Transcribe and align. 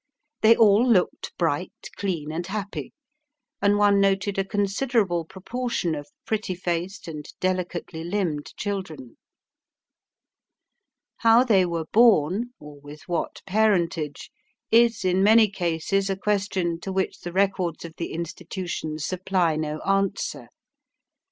They 0.41 0.55
all 0.55 0.83
looked 0.91 1.31
bright, 1.37 1.89
clean, 1.95 2.31
and 2.31 2.47
happy, 2.47 2.91
and 3.61 3.77
one 3.77 4.01
noted 4.01 4.39
a 4.39 4.43
considerable 4.43 5.25
proportion 5.25 5.93
of 5.93 6.09
pretty 6.25 6.55
faced 6.55 7.07
and 7.07 7.31
delicately 7.39 8.03
limbed 8.03 8.51
children. 8.57 9.19
How 11.17 11.43
they 11.43 11.67
were 11.67 11.85
born, 11.85 12.55
or 12.59 12.79
with 12.79 13.03
what 13.07 13.43
parentage, 13.45 14.31
is 14.71 15.05
in 15.05 15.21
many 15.21 15.47
cases 15.47 16.09
a 16.09 16.17
question 16.17 16.79
to 16.79 16.91
which 16.91 17.19
the 17.19 17.31
records 17.31 17.85
of 17.85 17.93
the 17.97 18.11
institution 18.11 18.97
supply 18.97 19.55
no 19.55 19.81
answer. 19.81 20.47